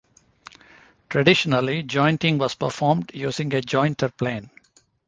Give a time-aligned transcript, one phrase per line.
[1.09, 4.49] Traditionally, jointing was performed using a jointer plane.